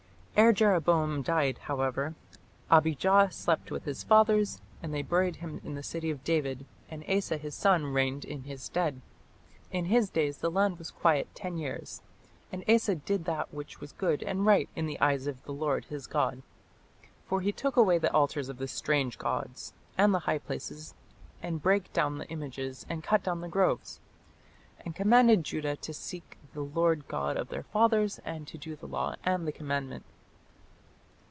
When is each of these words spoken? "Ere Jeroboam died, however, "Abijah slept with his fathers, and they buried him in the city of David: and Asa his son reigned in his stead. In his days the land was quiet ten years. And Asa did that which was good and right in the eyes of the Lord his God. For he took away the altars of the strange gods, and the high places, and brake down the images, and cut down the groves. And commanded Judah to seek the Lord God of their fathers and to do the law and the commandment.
"Ere 0.41 0.53
Jeroboam 0.53 1.21
died, 1.21 1.59
however, 1.59 2.15
"Abijah 2.71 3.29
slept 3.31 3.69
with 3.69 3.83
his 3.85 4.01
fathers, 4.03 4.59
and 4.81 4.91
they 4.91 5.03
buried 5.03 5.35
him 5.35 5.61
in 5.63 5.75
the 5.75 5.83
city 5.83 6.09
of 6.09 6.23
David: 6.23 6.65
and 6.89 7.03
Asa 7.07 7.37
his 7.37 7.53
son 7.53 7.85
reigned 7.85 8.25
in 8.25 8.45
his 8.45 8.63
stead. 8.63 9.01
In 9.71 9.85
his 9.85 10.09
days 10.09 10.37
the 10.39 10.49
land 10.49 10.79
was 10.79 10.89
quiet 10.89 11.27
ten 11.35 11.57
years. 11.57 12.01
And 12.51 12.63
Asa 12.67 12.95
did 12.95 13.25
that 13.25 13.53
which 13.53 13.79
was 13.79 13.91
good 13.91 14.23
and 14.23 14.43
right 14.43 14.67
in 14.75 14.87
the 14.87 14.99
eyes 14.99 15.27
of 15.27 15.43
the 15.43 15.51
Lord 15.51 15.85
his 15.85 16.07
God. 16.07 16.41
For 17.27 17.41
he 17.41 17.51
took 17.51 17.75
away 17.75 17.99
the 17.99 18.11
altars 18.11 18.49
of 18.49 18.57
the 18.57 18.67
strange 18.67 19.19
gods, 19.19 19.73
and 19.95 20.11
the 20.11 20.19
high 20.19 20.39
places, 20.39 20.95
and 21.43 21.61
brake 21.61 21.93
down 21.93 22.17
the 22.17 22.27
images, 22.29 22.83
and 22.89 23.03
cut 23.03 23.21
down 23.21 23.41
the 23.41 23.47
groves. 23.47 23.99
And 24.83 24.95
commanded 24.95 25.43
Judah 25.43 25.75
to 25.77 25.93
seek 25.93 26.39
the 26.55 26.61
Lord 26.63 27.07
God 27.07 27.37
of 27.37 27.49
their 27.49 27.63
fathers 27.63 28.19
and 28.25 28.47
to 28.47 28.57
do 28.57 28.75
the 28.75 28.87
law 28.87 29.15
and 29.23 29.45
the 29.47 29.51
commandment. 29.53 30.03